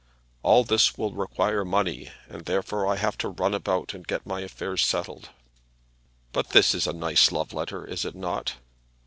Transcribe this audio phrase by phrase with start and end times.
[0.41, 4.39] All this will require money, and therefore I have to run about and get my
[4.39, 5.29] affairs settled.
[6.31, 8.55] But this is a nice love letter, is it not?